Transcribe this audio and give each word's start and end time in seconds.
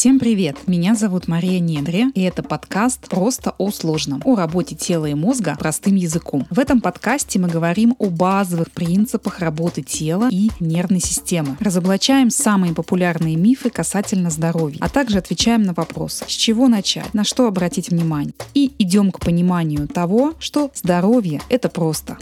Всем 0.00 0.18
привет! 0.18 0.56
Меня 0.66 0.94
зовут 0.94 1.28
Мария 1.28 1.60
Недре, 1.60 2.06
и 2.14 2.22
это 2.22 2.42
подкаст 2.42 3.06
«Просто 3.10 3.54
о 3.58 3.70
сложном» 3.70 4.22
о 4.24 4.34
работе 4.34 4.74
тела 4.74 5.04
и 5.04 5.12
мозга 5.12 5.56
простым 5.58 5.94
языком. 5.94 6.46
В 6.48 6.58
этом 6.58 6.80
подкасте 6.80 7.38
мы 7.38 7.48
говорим 7.48 7.94
о 7.98 8.06
базовых 8.06 8.70
принципах 8.70 9.40
работы 9.40 9.82
тела 9.82 10.30
и 10.32 10.48
нервной 10.58 11.00
системы. 11.00 11.58
Разоблачаем 11.60 12.30
самые 12.30 12.72
популярные 12.72 13.36
мифы 13.36 13.68
касательно 13.68 14.30
здоровья, 14.30 14.78
а 14.80 14.88
также 14.88 15.18
отвечаем 15.18 15.64
на 15.64 15.74
вопрос, 15.74 16.24
с 16.26 16.32
чего 16.32 16.68
начать, 16.68 17.12
на 17.12 17.22
что 17.22 17.46
обратить 17.46 17.90
внимание. 17.90 18.32
И 18.54 18.72
идем 18.78 19.12
к 19.12 19.20
пониманию 19.20 19.86
того, 19.86 20.32
что 20.38 20.70
здоровье– 20.74 21.42
это 21.50 21.68
просто. 21.68 22.16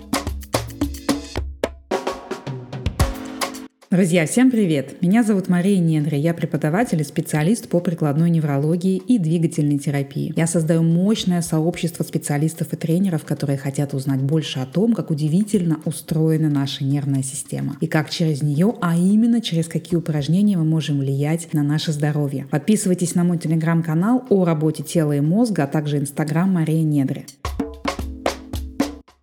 Друзья, 3.91 4.27
всем 4.27 4.51
привет! 4.51 5.01
Меня 5.01 5.23
зовут 5.23 5.49
Мария 5.49 5.81
Недри, 5.81 6.19
я 6.19 6.35
преподаватель 6.35 7.01
и 7.01 7.05
специалист 7.05 7.71
по 7.71 7.81
прикладной 7.81 8.29
неврологии 8.29 8.99
и 8.99 9.19
двигательной 9.19 9.79
терапии. 9.79 10.35
Я 10.37 10.47
создаю 10.47 10.83
мощное 10.83 11.41
сообщество 11.41 12.05
специалистов 12.05 12.71
и 12.75 12.77
тренеров, 12.77 13.25
которые 13.25 13.57
хотят 13.57 13.95
узнать 13.95 14.21
больше 14.21 14.59
о 14.59 14.67
том, 14.67 14.93
как 14.93 15.11
удивительно 15.11 15.81
устроена 15.87 16.51
наша 16.51 16.85
нервная 16.85 17.23
система 17.23 17.79
и 17.81 17.87
как 17.87 18.11
через 18.11 18.43
нее, 18.43 18.75
а 18.83 18.95
именно 18.95 19.41
через 19.41 19.69
какие 19.69 19.97
упражнения 19.97 20.59
мы 20.59 20.65
можем 20.65 20.99
влиять 20.99 21.55
на 21.55 21.63
наше 21.63 21.93
здоровье. 21.93 22.47
Подписывайтесь 22.51 23.15
на 23.15 23.25
мой 23.25 23.39
телеграм-канал 23.39 24.23
о 24.29 24.45
работе 24.45 24.83
тела 24.83 25.13
и 25.13 25.21
мозга, 25.21 25.65
а 25.65 25.67
также 25.67 25.97
инстаграм 25.97 26.53
Мария 26.53 26.83
Недри. 26.83 27.25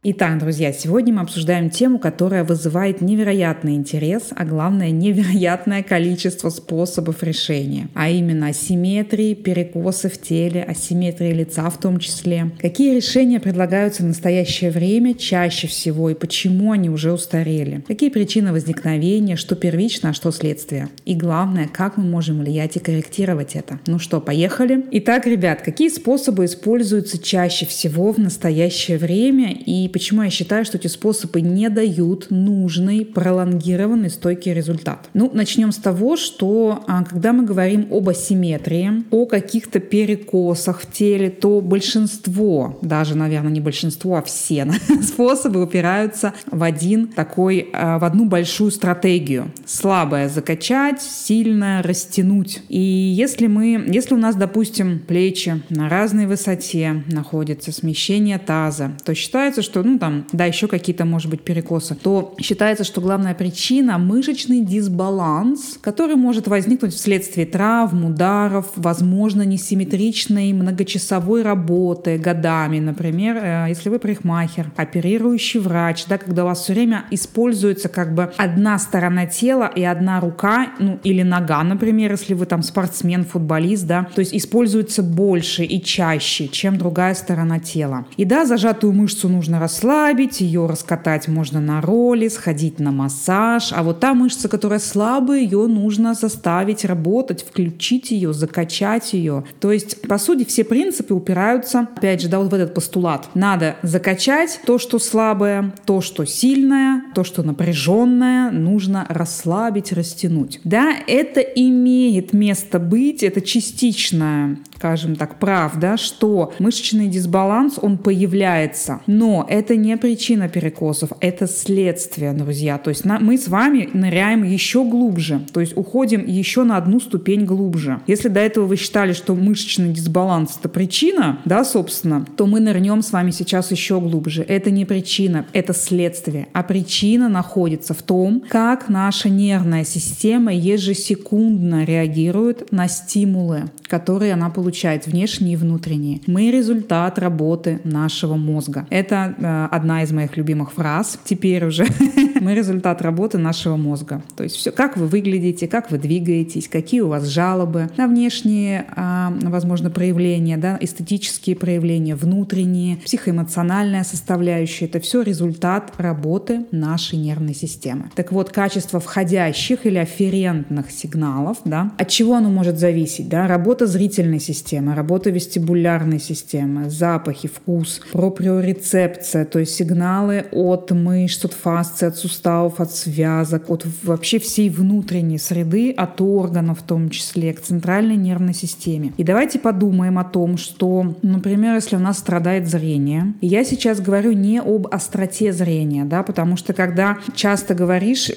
Итак, 0.07 0.37
друзья, 0.37 0.71
сегодня 0.71 1.15
мы 1.15 1.21
обсуждаем 1.21 1.71
тему, 1.71 1.97
которая 1.97 2.43
вызывает 2.43 3.01
невероятный 3.01 3.73
интерес, 3.73 4.25
а 4.35 4.45
главное 4.45 4.91
невероятное 4.91 5.81
количество 5.81 6.49
способов 6.49 7.23
решения, 7.23 7.89
а 7.95 8.11
именно 8.11 8.49
асимметрии, 8.49 9.33
перекосы 9.33 10.09
в 10.09 10.21
теле, 10.21 10.61
асимметрии 10.61 11.33
лица 11.33 11.67
в 11.71 11.79
том 11.79 11.97
числе. 11.97 12.51
Какие 12.59 12.95
решения 12.95 13.39
предлагаются 13.39 14.03
в 14.03 14.05
настоящее 14.05 14.69
время 14.69 15.15
чаще 15.15 15.65
всего 15.65 16.11
и 16.11 16.13
почему 16.13 16.71
они 16.71 16.91
уже 16.91 17.11
устарели? 17.11 17.83
Какие 17.87 18.11
причины 18.11 18.53
возникновения, 18.53 19.35
что 19.35 19.55
первично, 19.55 20.11
а 20.11 20.13
что 20.13 20.29
следствие? 20.29 20.89
И 21.05 21.15
главное, 21.15 21.67
как 21.67 21.97
мы 21.97 22.03
можем 22.03 22.41
влиять 22.41 22.75
и 22.75 22.79
корректировать 22.79 23.55
это? 23.55 23.79
Ну 23.87 23.97
что, 23.97 24.21
поехали? 24.21 24.85
Итак, 24.91 25.25
ребят, 25.25 25.63
какие 25.63 25.89
способы 25.89 26.45
используются 26.45 27.17
чаще 27.17 27.65
всего 27.65 28.11
в 28.11 28.19
настоящее 28.19 28.99
время 28.99 29.51
и 29.51 29.89
почему 29.95 30.23
я 30.23 30.29
считаю, 30.29 30.65
что 30.65 30.77
эти 30.77 30.87
способы 30.87 31.39
не 31.39 31.69
дают 31.69 32.27
нужный, 32.29 33.05
пролонгированный, 33.05 34.09
стойкий 34.09 34.53
результат. 34.53 35.07
Ну, 35.13 35.31
начнем 35.33 35.71
с 35.71 35.77
того, 35.77 36.17
что 36.17 36.83
а, 36.85 37.05
когда 37.05 37.31
мы 37.31 37.45
говорим 37.45 37.87
об 37.89 38.09
асимметрии, 38.09 39.05
о 39.09 39.25
каких-то 39.25 39.79
перекосах 39.79 40.81
в 40.81 40.91
теле, 40.91 41.29
то 41.29 41.61
большинство, 41.61 42.77
даже, 42.81 43.15
наверное, 43.15 43.53
не 43.53 43.61
большинство, 43.61 44.17
а 44.17 44.21
все 44.21 44.69
способы 45.01 45.63
упираются 45.63 46.33
в 46.51 46.61
один 46.61 47.07
такой, 47.07 47.69
а, 47.71 47.97
в 47.97 48.03
одну 48.03 48.25
большую 48.25 48.71
стратегию. 48.71 49.53
Слабое 49.65 50.27
закачать, 50.27 51.01
сильное 51.01 51.81
растянуть. 51.81 52.63
И 52.67 52.81
если 52.81 53.47
мы, 53.47 53.81
если 53.87 54.13
у 54.13 54.17
нас, 54.17 54.35
допустим, 54.35 54.99
плечи 54.99 55.61
на 55.69 55.87
разной 55.87 56.25
высоте 56.25 57.01
находятся, 57.07 57.71
смещение 57.71 58.39
таза, 58.39 58.91
то 59.05 59.15
считается, 59.15 59.61
что 59.61 59.84
ну 59.85 59.99
там, 59.99 60.25
да, 60.31 60.45
еще 60.45 60.67
какие-то, 60.67 61.05
может 61.05 61.29
быть, 61.29 61.41
перекосы, 61.41 61.95
то 61.95 62.33
считается, 62.39 62.83
что 62.83 63.01
главная 63.01 63.35
причина– 63.35 63.97
мышечный 63.99 64.61
дисбаланс, 64.61 65.77
который 65.81 66.15
может 66.15 66.47
возникнуть 66.47 66.93
вследствие 66.93 67.45
травм, 67.45 68.05
ударов, 68.05 68.71
возможно, 68.75 69.43
несимметричной 69.43 70.53
многочасовой 70.53 71.43
работы 71.43 72.17
годами. 72.17 72.79
Например, 72.79 73.37
э, 73.37 73.65
если 73.69 73.89
вы 73.89 73.99
парикмахер, 73.99 74.71
оперирующий 74.75 75.59
врач, 75.59 76.05
да, 76.07 76.17
когда 76.17 76.43
у 76.43 76.47
вас 76.47 76.63
все 76.63 76.73
время 76.73 77.05
используется 77.11 77.87
как 77.87 78.15
бы 78.15 78.31
одна 78.37 78.79
сторона 78.79 79.27
тела 79.27 79.71
и 79.73 79.83
одна 79.83 80.19
рука, 80.19 80.69
ну 80.79 80.99
или 81.03 81.21
нога, 81.21 81.63
например, 81.63 82.11
если 82.11 82.33
вы 82.33 82.45
там 82.45 82.63
спортсмен, 82.63 83.23
футболист, 83.23 83.85
да, 83.85 84.07
то 84.15 84.19
есть 84.19 84.33
используется 84.33 85.03
больше 85.03 85.63
и 85.63 85.81
чаще, 85.81 86.47
чем 86.47 86.77
другая 86.77 87.13
сторона 87.13 87.59
тела. 87.59 88.05
И 88.17 88.25
да, 88.25 88.45
зажатую 88.45 88.93
мышцу 88.93 89.29
нужно 89.29 89.59
расслабить, 89.65 90.41
ее 90.41 90.67
раскатать 90.67 91.27
можно 91.27 91.59
на 91.59 91.81
роли, 91.81 92.27
сходить 92.27 92.79
на 92.79 92.91
массаж. 92.91 93.73
А 93.73 93.81
вот 93.81 93.99
та 93.99 94.13
мышца, 94.13 94.47
которая 94.47 94.77
слабая, 94.77 95.39
ее 95.39 95.65
нужно 95.65 96.13
заставить 96.13 96.85
работать, 96.85 97.41
включить 97.41 98.11
ее, 98.11 98.31
закачать 98.31 99.13
ее. 99.13 99.43
То 99.59 99.71
есть, 99.71 100.07
по 100.07 100.19
сути, 100.19 100.45
все 100.45 100.63
принципы 100.63 101.15
упираются, 101.15 101.87
опять 101.95 102.21
же, 102.21 102.27
да, 102.27 102.37
вот 102.37 102.51
в 102.51 102.53
этот 102.53 102.75
постулат. 102.75 103.29
Надо 103.33 103.77
закачать 103.81 104.59
то, 104.67 104.77
что 104.77 104.99
слабое, 104.99 105.73
то, 105.85 105.99
что 106.01 106.25
сильное, 106.25 107.01
то, 107.15 107.23
что 107.23 107.41
напряженное, 107.41 108.51
нужно 108.51 109.07
расслабить, 109.09 109.91
растянуть. 109.91 110.59
Да, 110.63 110.93
это 111.07 111.41
имеет 111.41 112.33
место 112.33 112.77
быть, 112.77 113.23
это 113.23 113.41
частичное 113.41 114.59
скажем 114.85 115.15
так, 115.15 115.39
прав, 115.39 115.79
да, 115.79 115.97
что 115.97 116.53
мышечный 116.59 117.07
дисбаланс, 117.07 117.79
он 117.81 117.97
появляется, 117.97 119.01
но 119.07 119.45
это 119.55 119.77
не 119.77 119.95
причина 119.97 120.49
перекосов, 120.49 121.11
это 121.21 121.47
следствие, 121.47 122.33
друзья. 122.33 122.77
То 122.77 122.89
есть 122.89 123.05
на, 123.05 123.19
мы 123.19 123.37
с 123.37 123.47
вами 123.47 123.89
ныряем 123.93 124.43
еще 124.43 124.83
глубже, 124.83 125.41
то 125.53 125.61
есть 125.61 125.77
уходим 125.77 126.25
еще 126.25 126.63
на 126.63 126.77
одну 126.77 126.99
ступень 126.99 127.45
глубже. 127.45 128.01
Если 128.05 128.27
до 128.27 128.41
этого 128.41 128.65
вы 128.65 128.75
считали, 128.75 129.13
что 129.13 129.33
мышечный 129.33 129.93
дисбаланс 129.93 130.57
это 130.59 130.67
причина, 130.67 131.39
да, 131.45 131.63
собственно, 131.63 132.25
то 132.35 132.47
мы 132.47 132.59
нырнем 132.59 133.01
с 133.01 133.11
вами 133.11 133.31
сейчас 133.31 133.71
еще 133.71 134.01
глубже. 134.01 134.43
Это 134.43 134.71
не 134.71 134.83
причина, 134.83 135.45
это 135.53 135.73
следствие. 135.73 136.47
А 136.53 136.61
причина 136.63 137.29
находится 137.29 137.93
в 137.93 138.03
том, 138.03 138.43
как 138.49 138.89
наша 138.89 139.29
нервная 139.29 139.85
система 139.85 140.53
ежесекундно 140.53 141.85
реагирует 141.85 142.71
на 142.71 142.87
стимулы, 142.87 143.69
которые 143.87 144.33
она 144.33 144.49
получает 144.49 145.07
внешние 145.07 145.53
и 145.53 145.57
внутренние. 145.57 146.21
Мы 146.27 146.51
результат 146.51 147.19
работы 147.19 147.79
нашего 147.83 148.35
мозга. 148.35 148.85
Это 148.89 149.35
э, 149.37 149.67
одна 149.75 150.03
из 150.03 150.11
моих 150.11 150.37
любимых 150.37 150.71
фраз. 150.73 151.19
Теперь 151.23 151.65
уже 151.65 151.85
мы 152.45 152.53
результат 152.53 153.01
работы 153.01 153.39
нашего 153.39 153.75
мозга. 153.75 154.21
То 154.37 154.43
есть 154.43 154.55
все, 154.55 154.71
как 154.71 154.97
вы 154.97 155.07
выглядите, 155.07 155.67
как 155.67 155.89
вы 155.89 155.97
двигаетесь, 155.97 156.67
какие 156.67 157.01
у 157.01 157.07
вас 157.07 157.25
жалобы 157.25 157.89
на 157.97 158.07
внешние, 158.07 158.85
э, 158.95 159.29
возможно, 159.49 159.89
проявления, 159.89 160.57
да, 160.57 160.77
эстетические 160.79 161.55
проявления, 161.55 162.15
внутренние, 162.15 162.97
психоэмоциональная 162.97 164.03
составляющая. 164.03 164.85
Это 164.85 164.99
все 164.99 165.23
результат 165.23 165.93
работы 165.97 166.67
нашей 166.69 167.17
нервной 167.17 167.55
системы. 167.55 168.11
Так 168.13 168.31
вот, 168.31 168.51
качество 168.51 168.99
входящих 168.99 169.87
или 169.87 169.97
афферентных 169.97 170.91
сигналов, 170.91 171.57
да, 171.65 171.93
от 171.97 172.09
чего 172.09 172.35
оно 172.35 172.49
может 172.49 172.77
зависеть? 172.77 173.27
Да? 173.27 173.47
Работа 173.47 173.87
зрительной 173.87 174.39
системы, 174.39 174.93
работа 174.93 175.31
вестибулярной 175.31 176.19
системы, 176.19 176.91
запахи, 176.91 177.47
вкус, 177.47 178.01
проприорецепция, 178.11 179.45
то 179.45 179.57
есть 179.57 179.73
сигналы 179.73 180.45
от 180.51 180.91
мышц, 180.91 181.43
от 181.43 181.53
фасции, 181.53 182.05
от 182.05 182.17
суставов, 182.17 182.34
от 182.43 182.91
связок, 182.91 183.69
от 183.69 183.85
вообще 184.03 184.39
всей 184.39 184.69
внутренней 184.69 185.37
среды, 185.37 185.91
от 185.91 186.21
органов 186.21 186.79
в 186.79 186.83
том 186.83 187.09
числе, 187.09 187.53
к 187.53 187.61
центральной 187.61 188.15
нервной 188.15 188.53
системе. 188.53 189.13
И 189.17 189.23
давайте 189.23 189.59
подумаем 189.59 190.19
о 190.19 190.23
том, 190.23 190.57
что, 190.57 191.15
например, 191.21 191.75
если 191.75 191.95
у 191.95 191.99
нас 191.99 192.19
страдает 192.19 192.67
зрение, 192.67 193.33
и 193.41 193.47
я 193.47 193.63
сейчас 193.63 193.99
говорю 193.99 194.33
не 194.33 194.59
об 194.59 194.87
остроте 194.91 195.51
зрения, 195.51 196.05
да, 196.05 196.23
потому 196.23 196.57
что 196.57 196.73
когда 196.73 197.17
часто 197.35 197.75
говоришь 197.75 198.31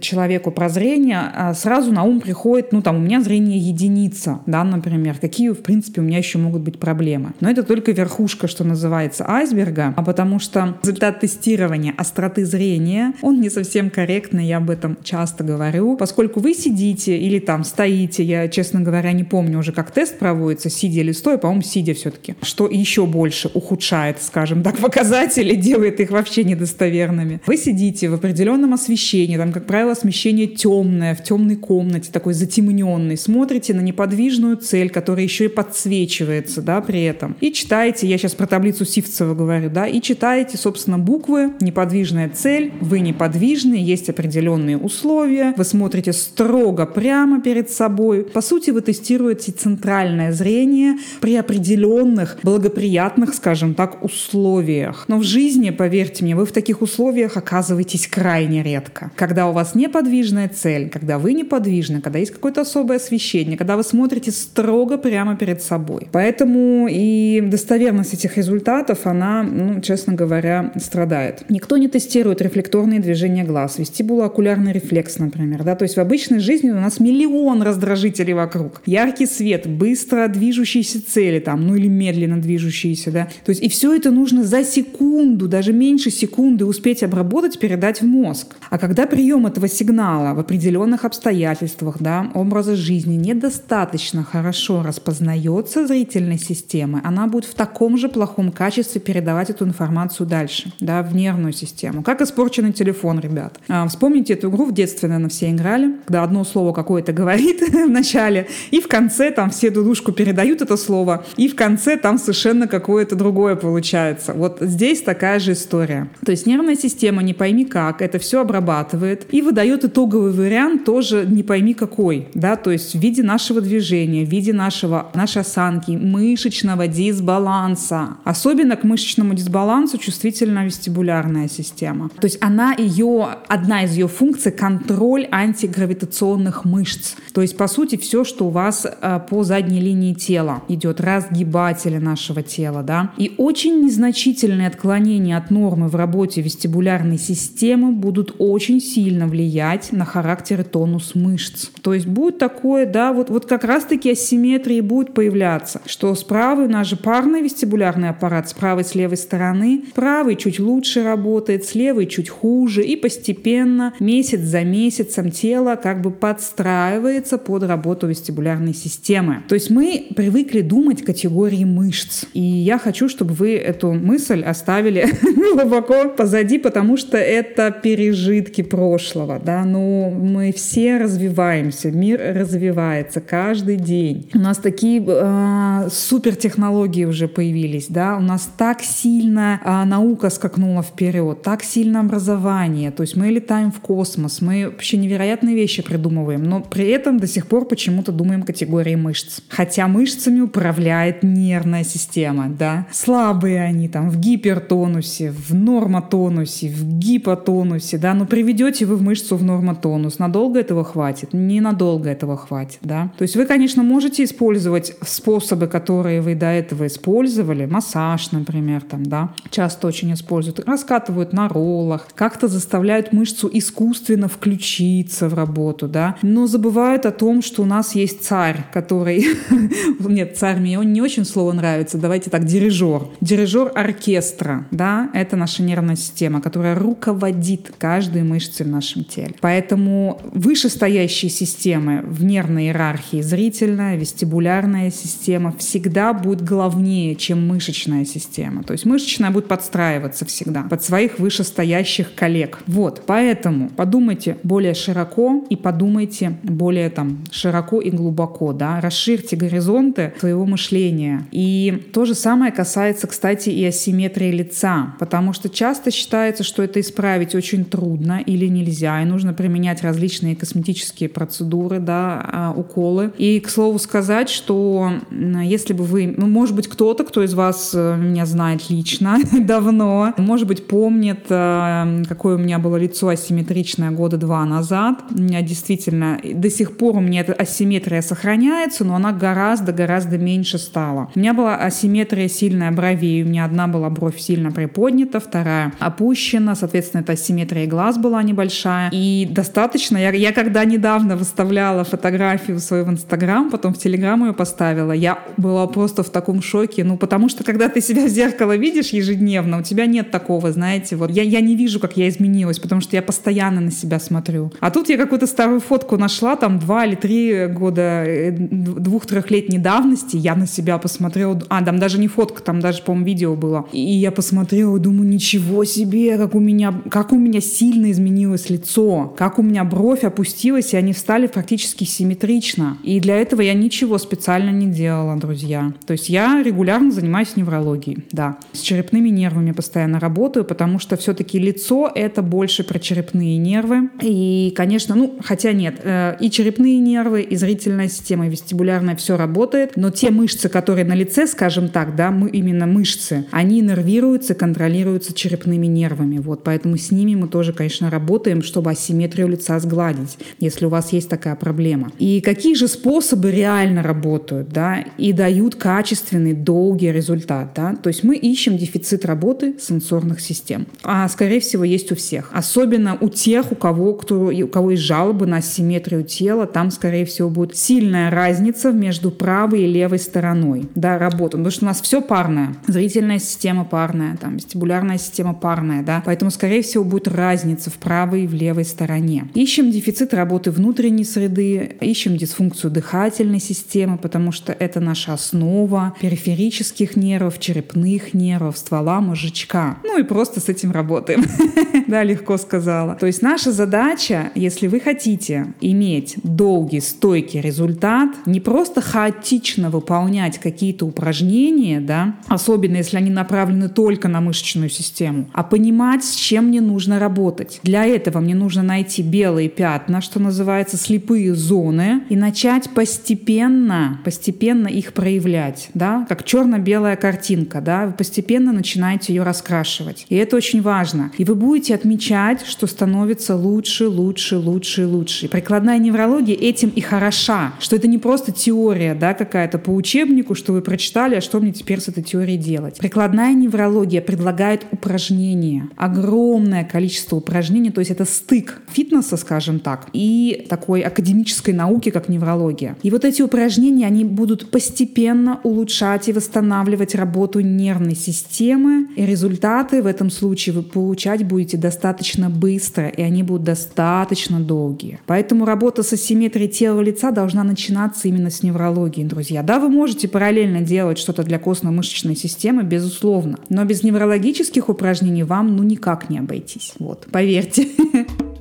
человеку 0.00 0.50
про 0.50 0.68
зрение, 0.68 1.20
а 1.34 1.54
сразу 1.54 1.92
на 1.92 2.02
ум 2.02 2.20
приходит, 2.20 2.72
ну 2.72 2.82
там, 2.82 2.96
у 2.96 3.00
меня 3.00 3.20
зрение 3.20 3.58
единица, 3.58 4.40
да, 4.46 4.64
например, 4.64 5.16
какие, 5.20 5.50
в 5.50 5.62
принципе, 5.62 6.00
у 6.00 6.04
меня 6.04 6.18
еще 6.18 6.38
могут 6.38 6.62
быть 6.62 6.78
проблемы. 6.78 7.32
Но 7.40 7.50
это 7.50 7.62
только 7.62 7.92
верхушка, 7.92 8.48
что 8.48 8.64
называется, 8.64 9.24
айсберга, 9.28 9.94
а 9.96 10.02
потому 10.02 10.38
что 10.38 10.76
результат 10.82 11.20
тестирования 11.20 11.94
остроты 11.96 12.44
зрения, 12.44 13.05
он 13.22 13.40
не 13.40 13.50
совсем 13.50 13.90
корректный, 13.90 14.46
я 14.46 14.58
об 14.58 14.70
этом 14.70 14.98
часто 15.02 15.44
говорю, 15.44 15.96
поскольку 15.96 16.40
вы 16.40 16.54
сидите 16.54 17.18
или 17.18 17.38
там 17.38 17.64
стоите, 17.64 18.22
я, 18.22 18.48
честно 18.48 18.80
говоря, 18.80 19.12
не 19.12 19.24
помню 19.24 19.58
уже, 19.58 19.72
как 19.72 19.90
тест 19.90 20.18
проводится, 20.18 20.70
сидя 20.70 21.00
или 21.00 21.12
стоя, 21.12 21.38
по-моему, 21.38 21.62
сидя 21.62 21.94
все-таки, 21.94 22.34
что 22.42 22.68
еще 22.68 23.06
больше 23.06 23.50
ухудшает, 23.52 24.22
скажем 24.22 24.62
так, 24.62 24.78
показатели, 24.80 25.54
делает 25.54 26.00
их 26.00 26.10
вообще 26.10 26.44
недостоверными. 26.44 27.40
Вы 27.46 27.56
сидите 27.56 28.08
в 28.08 28.14
определенном 28.14 28.74
освещении, 28.74 29.36
там, 29.36 29.52
как 29.52 29.66
правило, 29.66 29.92
освещение 29.92 30.46
темное, 30.46 31.14
в 31.14 31.22
темной 31.22 31.56
комнате, 31.56 32.10
такой 32.12 32.34
затемненный, 32.34 33.16
смотрите 33.16 33.74
на 33.74 33.80
неподвижную 33.80 34.56
цель, 34.56 34.90
которая 34.90 35.24
еще 35.24 35.46
и 35.46 35.48
подсвечивается, 35.48 36.62
да, 36.62 36.80
при 36.80 37.04
этом. 37.04 37.36
И 37.40 37.52
читаете, 37.52 38.06
я 38.06 38.18
сейчас 38.18 38.34
про 38.34 38.46
таблицу 38.46 38.84
Сивцева 38.84 39.34
говорю, 39.34 39.70
да, 39.70 39.86
и 39.86 40.00
читаете, 40.00 40.56
собственно, 40.56 40.98
буквы, 40.98 41.52
неподвижная 41.60 42.28
цель, 42.28 42.72
в 42.80 42.95
вы 42.96 43.00
неподвижны, 43.00 43.74
есть 43.74 44.08
определенные 44.08 44.78
условия, 44.78 45.52
вы 45.58 45.64
смотрите 45.64 46.14
строго 46.14 46.86
прямо 46.86 47.42
перед 47.42 47.68
собой. 47.68 48.24
По 48.24 48.40
сути, 48.40 48.70
вы 48.70 48.80
тестируете 48.80 49.52
центральное 49.52 50.32
зрение 50.32 50.94
при 51.20 51.36
определенных 51.36 52.38
благоприятных, 52.42 53.34
скажем 53.34 53.74
так, 53.74 54.02
условиях. 54.02 55.04
Но 55.08 55.18
в 55.18 55.24
жизни, 55.24 55.68
поверьте 55.68 56.24
мне, 56.24 56.34
вы 56.34 56.46
в 56.46 56.52
таких 56.52 56.80
условиях 56.80 57.36
оказываетесь 57.36 58.08
крайне 58.08 58.62
редко. 58.62 59.10
Когда 59.14 59.46
у 59.46 59.52
вас 59.52 59.74
неподвижная 59.74 60.48
цель, 60.48 60.88
когда 60.88 61.18
вы 61.18 61.34
неподвижны, 61.34 62.00
когда 62.00 62.18
есть 62.18 62.32
какое-то 62.32 62.62
особое 62.62 62.96
освещение, 62.96 63.58
когда 63.58 63.76
вы 63.76 63.82
смотрите 63.82 64.30
строго 64.30 64.96
прямо 64.96 65.36
перед 65.36 65.62
собой. 65.62 66.08
Поэтому 66.12 66.88
и 66.90 67.42
достоверность 67.42 68.14
этих 68.14 68.38
результатов, 68.38 69.00
она, 69.04 69.42
ну, 69.42 69.82
честно 69.82 70.14
говоря, 70.14 70.72
страдает. 70.80 71.44
Никто 71.50 71.76
не 71.76 71.88
тестирует 71.88 72.40
рефлекторные 72.86 73.00
движения 73.00 73.44
глаз, 73.44 73.78
вестибулоокулярный 73.78 74.72
рефлекс, 74.72 75.18
например. 75.18 75.64
Да? 75.64 75.74
То 75.74 75.84
есть 75.84 75.96
в 75.96 76.00
обычной 76.00 76.38
жизни 76.38 76.70
у 76.70 76.80
нас 76.80 77.00
миллион 77.00 77.62
раздражителей 77.62 78.34
вокруг. 78.34 78.82
Яркий 78.86 79.26
свет, 79.26 79.66
быстро 79.66 80.28
движущиеся 80.28 81.00
цели, 81.04 81.40
там, 81.40 81.66
ну 81.66 81.74
или 81.74 81.88
медленно 81.88 82.40
движущиеся. 82.40 83.10
Да? 83.10 83.28
То 83.44 83.50
есть 83.50 83.62
и 83.62 83.68
все 83.68 83.94
это 83.94 84.10
нужно 84.10 84.44
за 84.44 84.64
секунду, 84.64 85.48
даже 85.48 85.72
меньше 85.72 86.10
секунды 86.10 86.64
успеть 86.64 87.02
обработать, 87.02 87.58
передать 87.58 88.02
в 88.02 88.06
мозг. 88.06 88.56
А 88.70 88.78
когда 88.78 89.06
прием 89.06 89.46
этого 89.46 89.68
сигнала 89.68 90.34
в 90.34 90.38
определенных 90.38 91.04
обстоятельствах, 91.04 91.96
да, 92.00 92.30
образа 92.34 92.76
жизни 92.76 93.16
недостаточно 93.16 94.22
хорошо 94.22 94.82
распознается 94.82 95.86
зрительной 95.86 96.38
системой, 96.38 97.00
она 97.04 97.26
будет 97.26 97.46
в 97.46 97.54
таком 97.54 97.98
же 97.98 98.08
плохом 98.08 98.52
качестве 98.52 99.00
передавать 99.00 99.50
эту 99.50 99.64
информацию 99.64 100.26
дальше, 100.26 100.72
да, 100.80 101.02
в 101.02 101.14
нервную 101.14 101.52
систему. 101.52 102.02
Как 102.02 102.20
испорченный 102.20 102.75
телефон, 102.76 103.20
ребят. 103.20 103.58
А, 103.68 103.86
вспомните 103.88 104.34
эту 104.34 104.50
игру 104.50 104.66
в 104.66 104.72
детстве, 104.72 105.08
наверное, 105.08 105.30
все 105.30 105.50
играли, 105.50 105.96
когда 106.04 106.22
одно 106.22 106.44
слово 106.44 106.72
какое-то 106.72 107.12
говорит 107.12 107.60
в 107.68 107.88
начале, 107.88 108.48
и 108.70 108.80
в 108.80 108.88
конце 108.88 109.30
там 109.30 109.50
все 109.50 109.70
дудушку 109.70 110.12
передают 110.12 110.62
это 110.62 110.76
слово, 110.76 111.24
и 111.36 111.48
в 111.48 111.56
конце 111.56 111.96
там 111.96 112.18
совершенно 112.18 112.68
какое-то 112.68 113.16
другое 113.16 113.56
получается. 113.56 114.32
Вот 114.34 114.58
здесь 114.60 115.02
такая 115.02 115.40
же 115.40 115.52
история. 115.52 116.08
То 116.24 116.32
есть 116.32 116.46
нервная 116.46 116.76
система, 116.76 117.22
не 117.22 117.34
пойми 117.34 117.64
как, 117.64 118.02
это 118.02 118.18
все 118.18 118.40
обрабатывает 118.40 119.26
и 119.32 119.42
выдает 119.42 119.84
итоговый 119.84 120.32
вариант 120.32 120.84
тоже 120.84 121.26
не 121.26 121.42
пойми 121.42 121.74
какой, 121.74 122.28
да, 122.34 122.56
то 122.56 122.70
есть 122.70 122.94
в 122.94 122.98
виде 122.98 123.22
нашего 123.22 123.60
движения, 123.60 124.24
в 124.24 124.28
виде 124.28 124.52
нашего, 124.52 125.10
нашей 125.14 125.42
осанки, 125.42 125.92
мышечного 125.92 126.86
дисбаланса. 126.86 128.16
Особенно 128.24 128.76
к 128.76 128.84
мышечному 128.84 129.34
дисбалансу 129.34 129.98
чувствительна 129.98 130.64
вестибулярная 130.64 131.48
система. 131.48 132.10
То 132.20 132.26
есть 132.26 132.38
она 132.40 132.65
ее, 132.74 133.28
одна 133.48 133.84
из 133.84 133.92
ее 133.92 134.08
функций— 134.08 134.52
контроль 134.52 135.26
антигравитационных 135.30 136.64
мышц. 136.64 137.14
То 137.32 137.42
есть, 137.42 137.56
по 137.56 137.66
сути, 137.66 137.96
все, 137.96 138.24
что 138.24 138.46
у 138.46 138.50
вас 138.50 138.86
э, 138.86 139.20
по 139.28 139.44
задней 139.44 139.80
линии 139.80 140.14
тела 140.14 140.62
идет, 140.68 141.00
разгибатели 141.00 141.98
нашего 141.98 142.42
тела, 142.42 142.82
да. 142.82 143.12
И 143.16 143.34
очень 143.36 143.84
незначительные 143.84 144.68
отклонения 144.68 145.36
от 145.36 145.50
нормы 145.50 145.88
в 145.88 145.94
работе 145.96 146.40
вестибулярной 146.40 147.18
системы 147.18 147.92
будут 147.92 148.34
очень 148.38 148.80
сильно 148.80 149.26
влиять 149.26 149.92
на 149.92 150.04
характер 150.04 150.60
и 150.60 150.64
тонус 150.64 151.14
мышц. 151.14 151.68
То 151.82 151.94
есть 151.94 152.06
будет 152.06 152.38
такое, 152.38 152.86
да, 152.86 153.12
вот, 153.12 153.30
вот 153.30 153.46
как 153.46 153.64
раз-таки 153.64 154.12
асимметрии 154.12 154.80
будет 154.80 155.14
появляться, 155.14 155.82
что 155.86 156.14
с 156.14 156.24
правой 156.24 156.66
у 156.66 156.70
нас 156.70 156.86
же 156.86 156.96
парный 156.96 157.42
вестибулярный 157.42 158.08
аппарат, 158.08 158.48
с 158.48 158.54
правой, 158.54 158.84
с 158.84 158.94
левой 158.94 159.16
стороны. 159.16 159.84
Правый 159.94 160.36
чуть 160.36 160.58
лучше 160.58 161.02
работает, 161.02 161.64
с 161.64 161.74
левой 161.74 162.06
чуть 162.06 162.28
хуже, 162.28 162.55
и 162.64 162.96
постепенно, 162.96 163.94
месяц 164.00 164.40
за 164.40 164.62
месяцем 164.62 165.30
тело 165.30 165.76
как 165.76 166.00
бы 166.00 166.10
подстраивается 166.10 167.38
под 167.38 167.64
работу 167.64 168.06
вестибулярной 168.06 168.74
системы. 168.74 169.42
То 169.48 169.54
есть 169.54 169.70
мы 169.70 170.06
привыкли 170.16 170.60
думать 170.60 171.02
категории 171.02 171.64
мышц. 171.64 172.24
И 172.32 172.40
я 172.40 172.78
хочу, 172.78 173.08
чтобы 173.08 173.34
вы 173.34 173.56
эту 173.56 173.92
мысль 173.92 174.42
оставили 174.42 175.06
глубоко 175.54 176.08
позади, 176.08 176.58
потому 176.58 176.96
что 176.96 177.16
это 177.16 177.70
пережитки 177.70 178.62
прошлого. 178.62 179.40
Да? 179.44 179.64
Но 179.64 180.10
мы 180.10 180.52
все 180.52 180.98
развиваемся, 180.98 181.90
мир 181.90 182.20
развивается 182.34 183.20
каждый 183.20 183.76
день. 183.76 184.30
У 184.34 184.38
нас 184.38 184.58
такие 184.58 185.04
э, 185.06 185.88
супертехнологии 185.90 187.04
уже 187.04 187.28
появились, 187.28 187.86
да, 187.88 188.16
у 188.16 188.20
нас 188.20 188.48
так 188.56 188.82
сильно 188.82 189.60
э, 189.64 189.84
наука 189.84 190.30
скакнула 190.30 190.82
вперед, 190.82 191.42
так 191.42 191.62
сильно 191.62 192.00
образование, 192.00 192.45
то 192.90 193.02
есть 193.02 193.16
мы 193.16 193.28
летаем 193.28 193.72
в 193.72 193.80
космос, 193.80 194.40
мы 194.40 194.66
вообще 194.66 194.96
невероятные 194.96 195.54
вещи 195.54 195.82
придумываем, 195.82 196.42
но 196.42 196.60
при 196.60 196.86
этом 196.88 197.18
до 197.18 197.26
сих 197.26 197.46
пор 197.46 197.66
почему-то 197.66 198.12
думаем 198.12 198.42
категории 198.42 198.94
мышц. 198.94 199.40
Хотя 199.48 199.88
мышцами 199.88 200.40
управляет 200.40 201.22
нервная 201.22 201.84
система, 201.84 202.48
да. 202.48 202.86
Слабые 202.92 203.62
они 203.62 203.88
там 203.88 204.10
в 204.10 204.18
гипертонусе, 204.18 205.30
в 205.30 205.54
нормотонусе, 205.54 206.68
в 206.68 206.84
гипотонусе, 206.98 207.98
да, 207.98 208.14
но 208.14 208.26
приведете 208.26 208.86
вы 208.86 208.96
в 208.96 209.02
мышцу 209.02 209.36
в 209.36 209.44
нормотонус, 209.44 210.18
надолго 210.18 210.60
этого 210.60 210.84
хватит? 210.84 211.32
Ненадолго 211.32 212.10
этого 212.10 212.36
хватит, 212.36 212.78
да. 212.82 213.10
То 213.18 213.22
есть 213.22 213.36
вы, 213.36 213.46
конечно, 213.46 213.82
можете 213.82 214.24
использовать 214.24 214.94
способы, 215.02 215.66
которые 215.66 216.20
вы 216.20 216.34
до 216.34 216.46
этого 216.46 216.86
использовали, 216.86 217.66
массаж, 217.66 218.32
например, 218.32 218.82
там, 218.82 219.04
да, 219.04 219.34
часто 219.50 219.86
очень 219.86 220.12
используют, 220.12 220.60
раскатывают 220.60 221.32
на 221.32 221.48
роллах, 221.48 222.08
как-то 222.36 222.48
заставляют 222.48 223.14
мышцу 223.14 223.48
искусственно 223.50 224.28
включиться 224.28 225.26
в 225.26 225.32
работу, 225.32 225.88
да, 225.88 226.16
но 226.20 226.46
забывают 226.46 227.06
о 227.06 227.10
том, 227.10 227.40
что 227.40 227.62
у 227.62 227.64
нас 227.64 227.94
есть 227.94 228.22
царь, 228.22 228.66
который, 228.74 229.24
нет, 230.00 230.36
царь 230.36 230.58
мне 230.58 230.78
он 230.78 230.92
не 230.92 231.00
очень 231.00 231.24
слово 231.24 231.52
нравится, 231.52 231.96
давайте 231.96 232.28
так, 232.28 232.44
дирижер, 232.44 233.04
дирижер 233.22 233.72
оркестра, 233.74 234.66
да, 234.70 235.08
это 235.14 235.36
наша 235.36 235.62
нервная 235.62 235.96
система, 235.96 236.42
которая 236.42 236.74
руководит 236.74 237.72
каждой 237.78 238.22
мышцей 238.22 238.66
в 238.66 238.68
нашем 238.68 239.04
теле. 239.04 239.34
Поэтому 239.40 240.20
вышестоящие 240.32 241.30
системы 241.30 242.02
в 242.02 242.22
нервной 242.22 242.66
иерархии, 242.66 243.22
зрительная, 243.22 243.96
вестибулярная 243.96 244.90
система 244.90 245.56
всегда 245.56 246.12
будет 246.12 246.42
главнее, 246.42 247.16
чем 247.16 247.48
мышечная 247.48 248.04
система. 248.04 248.62
То 248.62 248.74
есть 248.74 248.84
мышечная 248.84 249.30
будет 249.30 249.48
подстраиваться 249.48 250.26
всегда 250.26 250.64
под 250.64 250.84
своих 250.84 251.18
вышестоящих 251.18 252.14
коллег. 252.16 252.58
Вот, 252.66 253.02
поэтому 253.06 253.68
подумайте 253.68 254.38
более 254.42 254.74
широко 254.74 255.44
и 255.48 255.56
подумайте 255.56 256.38
более 256.42 256.90
там 256.90 257.24
широко 257.30 257.80
и 257.80 257.90
глубоко, 257.90 258.52
да, 258.52 258.80
расширьте 258.80 259.36
горизонты 259.36 260.14
своего 260.18 260.46
мышления. 260.46 261.26
И 261.30 261.84
то 261.92 262.04
же 262.04 262.14
самое 262.14 262.50
касается, 262.52 263.06
кстати, 263.06 263.50
и 263.50 263.64
асимметрии 263.64 264.32
лица, 264.32 264.94
потому 264.98 265.32
что 265.32 265.48
часто 265.48 265.90
считается, 265.90 266.42
что 266.42 266.62
это 266.62 266.80
исправить 266.80 267.34
очень 267.34 267.64
трудно 267.64 268.20
или 268.24 268.46
нельзя, 268.46 269.02
и 269.02 269.04
нужно 269.04 269.32
применять 269.34 269.82
различные 269.82 270.34
косметические 270.34 271.08
процедуры, 271.08 271.78
да, 271.78 272.20
а, 272.32 272.54
уколы. 272.56 273.12
И, 273.18 273.40
к 273.40 273.48
слову 273.48 273.78
сказать, 273.78 274.30
что 274.30 274.90
если 275.10 275.72
бы 275.72 275.84
вы, 275.84 276.14
ну, 276.16 276.26
может 276.26 276.56
быть, 276.56 276.68
кто-то, 276.68 277.04
кто 277.04 277.22
из 277.22 277.34
вас 277.34 277.72
э, 277.74 277.96
меня 277.96 278.26
знает 278.26 278.70
лично 278.70 279.18
давно, 279.32 280.14
может 280.16 280.46
быть, 280.48 280.66
помнит, 280.66 281.26
э, 281.28 282.02
какое 282.06 282.36
у 282.36 282.38
меня 282.38 282.58
было 282.58 282.76
лицо 282.76 283.08
асимметричное 283.08 283.90
года 283.90 284.16
два 284.16 284.44
назад. 284.44 285.00
У 285.10 285.20
меня 285.20 285.42
действительно 285.42 286.18
до 286.24 286.50
сих 286.50 286.76
пор 286.76 286.96
у 286.96 287.00
меня 287.00 287.20
эта 287.20 287.32
асимметрия 287.32 288.02
сохраняется, 288.02 288.84
но 288.84 288.96
она 288.96 289.12
гораздо-гораздо 289.12 290.18
меньше 290.18 290.58
стала. 290.58 291.10
У 291.14 291.18
меня 291.18 291.34
была 291.34 291.56
асимметрия 291.56 292.28
сильная 292.28 292.72
бровей. 292.72 293.22
У 293.22 293.26
меня 293.26 293.44
одна 293.44 293.66
была 293.66 293.90
бровь 293.90 294.18
сильно 294.18 294.50
приподнята, 294.50 295.20
вторая 295.20 295.72
опущена. 295.78 296.54
Соответственно, 296.54 297.02
эта 297.02 297.12
асимметрия 297.12 297.66
глаз 297.66 297.98
была 297.98 298.22
небольшая. 298.22 298.90
И 298.92 299.28
достаточно. 299.30 299.96
Я, 299.98 300.10
я 300.10 300.32
когда 300.32 300.64
недавно 300.64 301.16
выставляла 301.16 301.84
фотографию 301.84 302.58
свою 302.60 302.84
в 302.84 302.90
Инстаграм, 302.90 303.50
потом 303.50 303.74
в 303.74 303.78
Телеграм 303.78 304.24
ее 304.24 304.32
поставила, 304.32 304.92
я 304.92 305.18
была 305.36 305.66
просто 305.66 306.02
в 306.02 306.10
таком 306.10 306.42
шоке. 306.42 306.84
Ну, 306.84 306.96
потому 306.96 307.28
что 307.28 307.44
когда 307.44 307.68
ты 307.68 307.80
себя 307.80 308.06
в 308.06 308.08
зеркало 308.08 308.56
видишь 308.56 308.90
ежедневно, 308.90 309.58
у 309.58 309.62
тебя 309.62 309.86
нет 309.86 310.10
такого, 310.10 310.52
знаете, 310.52 310.96
вот 310.96 311.10
я, 311.10 311.22
я 311.22 311.40
не 311.40 311.56
вижу, 311.56 311.80
как 311.80 311.95
я 311.96 312.08
изменилась, 312.08 312.58
потому 312.58 312.80
что 312.80 312.96
я 312.96 313.02
постоянно 313.02 313.60
на 313.60 313.70
себя 313.70 313.98
смотрю. 314.00 314.52
А 314.60 314.70
тут 314.70 314.88
я 314.88 314.96
какую-то 314.96 315.26
старую 315.26 315.60
фотку 315.60 315.96
нашла, 315.96 316.36
там 316.36 316.58
два 316.58 316.86
или 316.86 316.94
три 316.94 317.46
года, 317.46 318.04
э, 318.06 318.30
двух-трехлетней 318.30 319.58
давности, 319.58 320.16
я 320.16 320.34
на 320.34 320.46
себя 320.46 320.78
посмотрела, 320.78 321.40
а, 321.48 321.64
там 321.64 321.78
даже 321.78 321.98
не 321.98 322.08
фотка, 322.08 322.42
там 322.42 322.60
даже, 322.60 322.82
по-моему, 322.82 323.06
видео 323.06 323.34
было. 323.34 323.66
И 323.72 323.80
я 323.80 324.10
посмотрела 324.10 324.78
думаю, 324.78 325.08
ничего 325.08 325.64
себе, 325.64 326.16
как 326.16 326.34
у 326.34 326.40
меня, 326.40 326.74
как 326.90 327.12
у 327.12 327.18
меня 327.18 327.40
сильно 327.40 327.90
изменилось 327.90 328.50
лицо, 328.50 329.14
как 329.16 329.38
у 329.38 329.42
меня 329.42 329.64
бровь 329.64 330.04
опустилась, 330.04 330.72
и 330.74 330.76
они 330.76 330.92
встали 330.92 331.26
практически 331.26 331.84
симметрично. 331.84 332.78
И 332.82 333.00
для 333.00 333.16
этого 333.16 333.40
я 333.40 333.54
ничего 333.54 333.98
специально 333.98 334.50
не 334.50 334.66
делала, 334.66 335.16
друзья. 335.16 335.72
То 335.86 335.92
есть 335.92 336.08
я 336.08 336.42
регулярно 336.42 336.90
занимаюсь 336.90 337.36
неврологией, 337.36 338.04
да. 338.12 338.38
С 338.52 338.60
черепными 338.60 339.08
нервами 339.08 339.52
постоянно 339.52 340.00
работаю, 340.00 340.44
потому 340.44 340.78
что 340.78 340.96
все-таки 340.96 341.38
лицо 341.38 341.85
это 341.94 342.22
больше 342.22 342.64
про 342.64 342.78
черепные 342.78 343.38
нервы. 343.38 343.90
И, 344.02 344.52
конечно, 344.56 344.94
ну, 344.94 345.18
хотя 345.22 345.52
нет, 345.52 345.80
э, 345.82 346.16
и 346.20 346.30
черепные 346.30 346.78
нервы, 346.78 347.22
и 347.22 347.36
зрительная 347.36 347.88
система, 347.88 348.26
и 348.26 348.30
вестибулярная, 348.30 348.96
все 348.96 349.16
работает, 349.16 349.76
но 349.76 349.90
те 349.90 350.10
мышцы, 350.10 350.48
которые 350.48 350.84
на 350.84 350.94
лице, 350.94 351.26
скажем 351.26 351.68
так, 351.68 351.96
да, 351.96 352.10
мы 352.10 352.30
именно 352.30 352.66
мышцы, 352.66 353.26
они 353.30 353.60
нервируются, 353.60 354.34
контролируются 354.34 355.12
черепными 355.12 355.66
нервами. 355.66 356.18
Вот, 356.18 356.42
поэтому 356.44 356.76
с 356.76 356.90
ними 356.90 357.14
мы 357.14 357.28
тоже, 357.28 357.52
конечно, 357.52 357.90
работаем, 357.90 358.42
чтобы 358.42 358.70
асимметрию 358.70 359.28
лица 359.28 359.58
сгладить, 359.58 360.18
если 360.38 360.66
у 360.66 360.68
вас 360.68 360.92
есть 360.92 361.08
такая 361.08 361.36
проблема. 361.36 361.92
И 361.98 362.20
какие 362.20 362.54
же 362.54 362.68
способы 362.68 363.30
реально 363.30 363.82
работают, 363.82 364.48
да, 364.48 364.84
и 364.98 365.12
дают 365.12 365.56
качественный, 365.56 366.32
долгий 366.32 366.92
результат, 366.92 367.52
да? 367.54 367.74
То 367.74 367.88
есть 367.88 368.04
мы 368.04 368.16
ищем 368.16 368.56
дефицит 368.56 369.04
работы 369.04 369.54
сенсорных 369.60 370.20
систем. 370.20 370.66
А, 370.82 371.08
скорее 371.08 371.40
всего, 371.40 371.64
есть 371.64 371.75
у 371.92 371.94
всех. 371.94 372.30
Особенно 372.32 372.96
у 373.00 373.08
тех, 373.08 373.52
у 373.52 373.54
кого, 373.54 373.94
кто, 373.94 374.26
у 374.26 374.48
кого 374.48 374.72
есть 374.72 374.82
жалобы 374.82 375.26
на 375.26 375.38
асимметрию 375.38 376.02
тела, 376.02 376.46
там, 376.46 376.70
скорее 376.70 377.04
всего, 377.04 377.28
будет 377.28 377.56
сильная 377.56 378.10
разница 378.10 378.72
между 378.72 379.10
правой 379.10 379.62
и 379.62 379.66
левой 379.66 379.98
стороной, 379.98 380.68
да, 380.74 380.98
работы. 380.98 381.36
Потому 381.36 381.50
что 381.50 381.64
у 381.64 381.68
нас 381.68 381.80
все 381.80 382.00
парное. 382.00 382.54
Зрительная 382.66 383.18
система 383.18 383.64
парная, 383.64 384.16
там, 384.16 384.36
вестибулярная 384.36 384.98
система 384.98 385.34
парная, 385.34 385.82
да. 385.82 386.02
Поэтому, 386.04 386.30
скорее 386.30 386.62
всего, 386.62 386.84
будет 386.84 387.08
разница 387.08 387.70
в 387.70 387.74
правой 387.74 388.24
и 388.24 388.26
в 388.26 388.34
левой 388.34 388.64
стороне. 388.64 389.28
Ищем 389.34 389.70
дефицит 389.70 390.14
работы 390.14 390.50
внутренней 390.50 391.04
среды, 391.04 391.76
ищем 391.80 392.16
дисфункцию 392.16 392.70
дыхательной 392.70 393.40
системы, 393.40 393.98
потому 393.98 394.32
что 394.32 394.52
это 394.52 394.80
наша 394.80 395.12
основа 395.12 395.94
периферических 396.00 396.96
нервов, 396.96 397.38
черепных 397.38 398.14
нервов, 398.14 398.58
ствола 398.58 399.00
мозжечка. 399.00 399.78
Ну 399.84 399.98
и 399.98 400.02
просто 400.02 400.40
с 400.40 400.48
этим 400.48 400.72
работаем. 400.72 401.24
Да, 401.86 402.02
легко 402.02 402.36
сказала. 402.36 402.96
То 402.96 403.06
есть 403.06 403.22
наша 403.22 403.52
задача, 403.52 404.30
если 404.34 404.66
вы 404.66 404.80
хотите 404.80 405.54
иметь 405.60 406.16
долгий, 406.22 406.80
стойкий 406.80 407.40
результат, 407.40 408.10
не 408.26 408.40
просто 408.40 408.80
хаотично 408.80 409.70
выполнять 409.70 410.38
какие-то 410.38 410.86
упражнения, 410.86 411.80
да, 411.80 412.16
особенно 412.28 412.76
если 412.76 412.96
они 412.96 413.10
направлены 413.10 413.68
только 413.68 414.08
на 414.08 414.20
мышечную 414.20 414.68
систему, 414.68 415.28
а 415.32 415.42
понимать, 415.42 416.04
с 416.04 416.14
чем 416.14 416.46
мне 416.46 416.60
нужно 416.60 416.98
работать. 416.98 417.60
Для 417.62 417.84
этого 417.84 418.20
мне 418.20 418.34
нужно 418.34 418.62
найти 418.62 419.02
белые 419.02 419.48
пятна, 419.48 420.00
что 420.00 420.20
называется, 420.20 420.76
слепые 420.76 421.34
зоны, 421.34 422.02
и 422.08 422.16
начать 422.16 422.70
постепенно, 422.70 424.00
постепенно 424.04 424.68
их 424.68 424.92
проявлять, 424.92 425.68
да, 425.74 426.06
как 426.08 426.24
черно-белая 426.24 426.96
картинка, 426.96 427.60
да, 427.60 427.86
вы 427.86 427.92
постепенно 427.92 428.52
начинаете 428.52 429.14
ее 429.14 429.22
раскрашивать. 429.22 430.06
И 430.08 430.16
это 430.16 430.36
очень 430.36 430.62
важно. 430.62 431.12
И 431.18 431.24
вы 431.24 431.34
будете 431.34 431.55
отмечать, 431.56 432.44
что 432.46 432.66
становится 432.66 433.36
лучше, 433.36 433.88
лучше, 433.88 434.38
лучше 434.38 434.86
лучше. 434.86 435.28
Прикладная 435.28 435.78
неврология 435.78 436.34
этим 436.34 436.68
и 436.68 436.80
хороша, 436.80 437.54
что 437.60 437.76
это 437.76 437.88
не 437.88 437.98
просто 437.98 438.32
теория, 438.32 438.94
да, 438.94 439.14
какая-то 439.14 439.58
по 439.58 439.70
учебнику, 439.70 440.34
что 440.34 440.52
вы 440.52 440.62
прочитали, 440.62 441.16
а 441.16 441.20
что 441.20 441.40
мне 441.40 441.52
теперь 441.52 441.80
с 441.80 441.88
этой 441.88 442.02
теорией 442.02 442.38
делать. 442.38 442.78
Прикладная 442.78 443.34
неврология 443.34 444.00
предлагает 444.00 444.66
упражнения, 444.72 445.68
огромное 445.76 446.64
количество 446.64 447.16
упражнений, 447.16 447.70
то 447.70 447.80
есть 447.80 447.90
это 447.90 448.04
стык 448.04 448.62
фитнеса, 448.68 449.16
скажем 449.16 449.60
так, 449.60 449.88
и 449.92 450.46
такой 450.48 450.80
академической 450.82 451.52
науки, 451.52 451.90
как 451.90 452.08
неврология. 452.08 452.76
И 452.82 452.90
вот 452.90 453.04
эти 453.04 453.22
упражнения, 453.22 453.86
они 453.86 454.04
будут 454.04 454.50
постепенно 454.50 455.40
улучшать 455.42 456.08
и 456.08 456.12
восстанавливать 456.12 456.94
работу 456.94 457.40
нервной 457.40 457.94
системы, 457.94 458.88
и 458.96 459.06
результаты 459.06 459.82
в 459.82 459.86
этом 459.86 460.10
случае 460.10 460.54
вы 460.54 460.62
получать 460.62 461.24
будете 461.24 461.45
достаточно 461.54 462.28
быстро, 462.28 462.88
и 462.88 463.02
они 463.02 463.22
будут 463.22 463.44
достаточно 463.44 464.40
долгие. 464.40 464.98
Поэтому 465.06 465.44
работа 465.44 465.82
с 465.82 465.92
асимметрией 465.92 466.50
тела 466.50 466.80
лица 466.80 467.12
должна 467.12 467.44
начинаться 467.44 468.08
именно 468.08 468.30
с 468.30 468.42
неврологии, 468.42 469.04
друзья. 469.04 469.42
Да, 469.42 469.60
вы 469.60 469.68
можете 469.68 470.08
параллельно 470.08 470.62
делать 470.62 470.98
что-то 470.98 471.22
для 471.22 471.38
костно-мышечной 471.38 472.16
системы, 472.16 472.64
безусловно, 472.64 473.38
но 473.48 473.64
без 473.64 473.82
неврологических 473.82 474.68
упражнений 474.68 475.22
вам 475.22 475.56
ну 475.56 475.62
никак 475.62 476.10
не 476.10 476.18
обойтись. 476.18 476.72
Вот, 476.78 477.06
поверьте. 477.12 477.68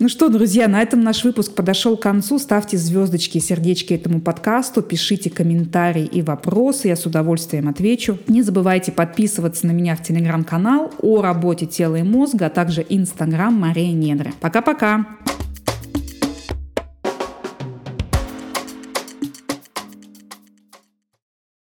Ну 0.00 0.08
что, 0.08 0.30
друзья, 0.30 0.66
на 0.66 0.80
этом 0.80 1.02
наш 1.02 1.24
выпуск 1.24 1.54
подошел 1.54 1.94
к 1.94 2.00
концу. 2.00 2.38
Ставьте 2.38 2.78
звездочки 2.78 3.36
и 3.36 3.40
сердечки 3.40 3.92
этому 3.92 4.22
подкасту, 4.22 4.80
пишите 4.80 5.28
комментарии 5.28 6.06
и 6.06 6.22
вопросы, 6.22 6.88
я 6.88 6.96
с 6.96 7.04
удовольствием 7.04 7.68
отвечу. 7.68 8.16
Не 8.26 8.40
забывайте 8.40 8.92
подписываться 8.92 9.66
на 9.66 9.72
меня 9.72 9.94
в 9.96 10.02
телеграм-канал 10.02 10.90
о 11.02 11.20
работе 11.20 11.66
тела 11.66 11.96
и 11.96 12.02
мозга, 12.02 12.46
а 12.46 12.50
также 12.50 12.84
инстаграм 12.88 13.52
Мария 13.52 13.92
Недра. 13.92 14.32
Пока-пока! 14.40 15.04